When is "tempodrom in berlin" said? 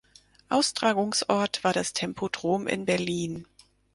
1.93-3.45